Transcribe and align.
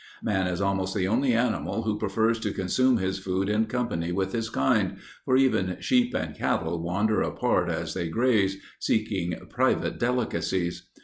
Man 0.23 0.47
is 0.47 0.61
almost 0.61 0.95
the 0.95 1.07
only 1.07 1.33
animal 1.33 1.83
who 1.83 1.95
prefers 1.99 2.39
to 2.39 2.53
consume 2.53 2.97
his 2.97 3.19
food 3.19 3.47
in 3.49 3.65
company 3.67 4.11
with 4.11 4.31
his 4.33 4.49
kind, 4.49 4.97
for 5.25 5.37
even 5.37 5.77
sheep 5.79 6.15
and 6.15 6.33
cattle 6.35 6.81
wander 6.81 7.21
apart 7.21 7.69
as 7.69 7.93
they 7.93 8.09
graze, 8.09 8.57
seeking 8.79 9.35
private 9.51 9.99
delicacies. 9.99 10.89